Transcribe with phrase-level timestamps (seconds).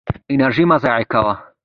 [0.33, 1.33] انرژي مه ضایع کوه.